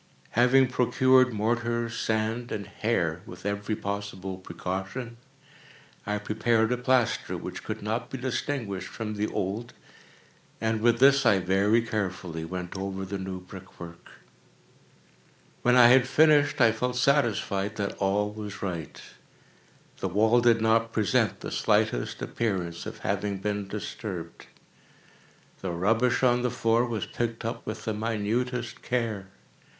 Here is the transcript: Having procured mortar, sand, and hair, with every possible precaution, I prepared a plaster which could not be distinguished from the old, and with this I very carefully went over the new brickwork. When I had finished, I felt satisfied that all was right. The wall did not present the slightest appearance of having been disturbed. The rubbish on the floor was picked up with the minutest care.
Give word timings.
Having 0.31 0.69
procured 0.69 1.31
mortar, 1.31 1.87
sand, 1.87 2.51
and 2.51 2.65
hair, 2.65 3.21
with 3.27 3.45
every 3.45 3.75
possible 3.75 4.39
precaution, 4.39 5.17
I 6.07 6.17
prepared 6.17 6.71
a 6.71 6.77
plaster 6.77 7.37
which 7.37 7.63
could 7.63 7.83
not 7.83 8.09
be 8.09 8.17
distinguished 8.17 8.87
from 8.87 9.13
the 9.13 9.27
old, 9.27 9.73
and 10.59 10.81
with 10.81 10.97
this 10.97 11.23
I 11.23 11.37
very 11.37 11.83
carefully 11.83 12.43
went 12.43 12.75
over 12.75 13.05
the 13.05 13.19
new 13.19 13.41
brickwork. 13.41 14.09
When 15.61 15.75
I 15.75 15.89
had 15.89 16.07
finished, 16.07 16.59
I 16.59 16.71
felt 16.71 16.95
satisfied 16.95 17.75
that 17.75 17.95
all 17.99 18.31
was 18.31 18.63
right. 18.63 18.99
The 19.99 20.09
wall 20.09 20.41
did 20.41 20.61
not 20.61 20.93
present 20.93 21.41
the 21.41 21.51
slightest 21.51 22.23
appearance 22.23 22.87
of 22.87 22.97
having 23.05 23.37
been 23.37 23.67
disturbed. 23.67 24.47
The 25.61 25.69
rubbish 25.69 26.23
on 26.23 26.41
the 26.41 26.49
floor 26.49 26.87
was 26.87 27.05
picked 27.05 27.45
up 27.45 27.63
with 27.67 27.85
the 27.85 27.93
minutest 27.93 28.81
care. 28.81 29.27